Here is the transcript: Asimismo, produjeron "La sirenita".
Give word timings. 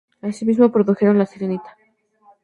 Asimismo, 0.19 0.71
produjeron 0.71 1.19
"La 1.19 1.27
sirenita". 1.27 1.77